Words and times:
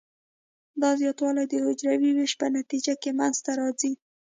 دا 0.81 0.89
زیاتوالی 1.01 1.45
د 1.49 1.53
حجروي 1.65 2.11
ویش 2.13 2.33
په 2.41 2.47
نتیجه 2.57 2.93
کې 3.01 3.11
منځ 3.19 3.35
ته 3.45 3.51
راځي. 3.59 3.91